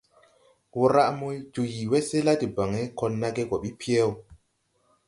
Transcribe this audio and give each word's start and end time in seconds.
Wramo 0.81 1.27
jo 1.53 1.61
yii 1.73 1.89
wɛsɛ 1.91 2.17
la 2.25 2.33
debaŋ, 2.41 2.71
kɔl 2.97 3.11
nage 3.21 3.43
gɔ 3.49 3.57
ɓi 3.63 3.69
pyɛw. 3.79 4.09